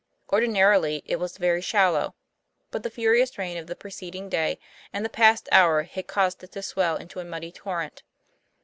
Ordinarily 0.33 1.03
it 1.05 1.17
was 1.17 1.37
very 1.37 1.61
shallow, 1.61 2.15
but 2.71 2.81
the 2.81 2.89
furious 2.89 3.37
rain 3.37 3.55
of 3.55 3.67
the 3.67 3.75
preceding 3.75 4.29
day 4.29 4.57
and 4.91 5.05
the 5.05 5.09
past 5.09 5.47
hour 5.51 5.83
had 5.83 6.07
caused 6.07 6.43
it 6.43 6.53
to 6.53 6.63
swell 6.63 6.95
into 6.95 7.19
a 7.19 7.23
muddy 7.23 7.51
torrent. 7.51 8.01